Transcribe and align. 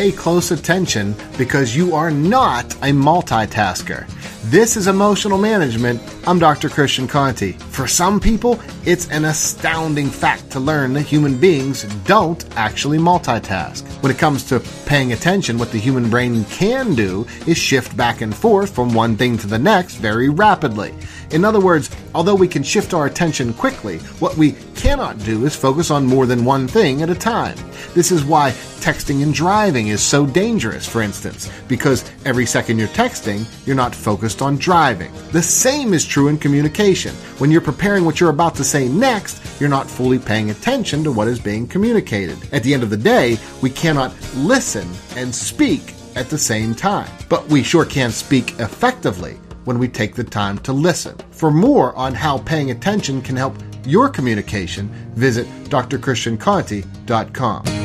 pay 0.00 0.10
close 0.10 0.50
attention 0.50 1.14
because 1.36 1.76
you 1.76 1.94
are 1.94 2.10
not 2.10 2.64
a 2.76 2.90
multitasker. 2.90 4.08
This 4.44 4.78
is 4.78 4.86
Emotional 4.86 5.36
Management. 5.36 6.00
I'm 6.26 6.38
Dr. 6.38 6.70
Christian 6.70 7.06
Conte. 7.06 7.52
For 7.52 7.86
some 7.86 8.18
people, 8.18 8.58
it's 8.86 9.10
an 9.10 9.26
astounding 9.26 10.08
fact 10.08 10.50
to 10.52 10.58
learn 10.58 10.94
that 10.94 11.02
human 11.02 11.38
beings 11.38 11.82
don't 12.06 12.42
actually 12.56 12.96
multitask. 12.96 13.86
When 14.02 14.10
it 14.10 14.16
comes 14.16 14.44
to 14.44 14.60
paying 14.86 15.12
attention, 15.12 15.58
what 15.58 15.70
the 15.70 15.76
human 15.76 16.08
brain 16.08 16.46
can 16.46 16.94
do 16.94 17.26
is 17.46 17.58
shift 17.58 17.94
back 17.94 18.22
and 18.22 18.34
forth 18.34 18.74
from 18.74 18.94
one 18.94 19.18
thing 19.18 19.36
to 19.36 19.46
the 19.46 19.58
next 19.58 19.96
very 19.96 20.30
rapidly. 20.30 20.94
In 21.30 21.44
other 21.44 21.60
words, 21.60 21.90
although 22.12 22.34
we 22.34 22.48
can 22.48 22.64
shift 22.64 22.92
our 22.92 23.06
attention 23.06 23.54
quickly, 23.54 23.98
what 24.18 24.36
we 24.36 24.52
cannot 24.74 25.18
do 25.20 25.46
is 25.46 25.54
focus 25.54 25.90
on 25.90 26.04
more 26.04 26.26
than 26.26 26.44
one 26.44 26.66
thing 26.66 27.02
at 27.02 27.10
a 27.10 27.14
time. 27.14 27.56
This 27.94 28.10
is 28.10 28.24
why 28.24 28.50
texting 28.80 29.22
and 29.22 29.32
driving 29.32 29.88
is 29.88 30.02
so 30.02 30.26
dangerous, 30.26 30.88
for 30.88 31.02
instance, 31.02 31.48
because 31.68 32.10
every 32.24 32.46
second 32.46 32.78
you're 32.78 32.88
texting, 32.88 33.44
you're 33.64 33.76
not 33.76 33.94
focused 33.94 34.42
on 34.42 34.56
driving. 34.56 35.12
The 35.30 35.42
same 35.42 35.92
is 35.92 36.04
true 36.04 36.28
in 36.28 36.38
communication. 36.38 37.14
When 37.38 37.52
you're 37.52 37.60
preparing 37.60 38.04
what 38.04 38.18
you're 38.18 38.30
about 38.30 38.56
to 38.56 38.64
say 38.64 38.88
next, 38.88 39.40
you're 39.60 39.68
not 39.68 39.88
fully 39.88 40.18
paying 40.18 40.50
attention 40.50 41.04
to 41.04 41.12
what 41.12 41.28
is 41.28 41.38
being 41.38 41.68
communicated. 41.68 42.38
At 42.52 42.64
the 42.64 42.74
end 42.74 42.82
of 42.82 42.90
the 42.90 42.96
day, 42.96 43.38
we 43.62 43.70
cannot 43.70 44.14
listen 44.34 44.88
and 45.14 45.32
speak 45.32 45.94
at 46.16 46.28
the 46.28 46.38
same 46.38 46.74
time. 46.74 47.10
But 47.28 47.46
we 47.48 47.62
sure 47.62 47.84
can 47.84 48.10
speak 48.10 48.58
effectively 48.58 49.38
when 49.64 49.78
we 49.78 49.88
take 49.88 50.14
the 50.14 50.24
time 50.24 50.58
to 50.58 50.72
listen. 50.72 51.16
For 51.30 51.50
more 51.50 51.94
on 51.96 52.14
how 52.14 52.38
paying 52.38 52.70
attention 52.70 53.22
can 53.22 53.36
help 53.36 53.56
your 53.84 54.08
communication, 54.08 54.88
visit 55.14 55.46
drchristianconte.com. 55.64 57.79